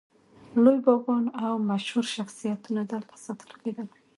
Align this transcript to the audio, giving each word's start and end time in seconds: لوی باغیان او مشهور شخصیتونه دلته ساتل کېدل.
لوی 0.63 0.77
باغیان 0.85 1.25
او 1.43 1.53
مشهور 1.69 2.05
شخصیتونه 2.15 2.81
دلته 2.91 3.15
ساتل 3.25 3.51
کېدل. 3.63 3.87